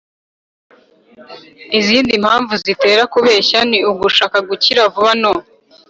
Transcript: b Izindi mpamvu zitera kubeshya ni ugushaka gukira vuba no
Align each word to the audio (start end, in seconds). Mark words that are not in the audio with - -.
b 1.71 1.73
Izindi 1.79 2.13
mpamvu 2.23 2.53
zitera 2.63 3.03
kubeshya 3.13 3.59
ni 3.69 3.79
ugushaka 3.91 4.37
gukira 4.49 4.81
vuba 4.93 5.11
no 5.21 5.33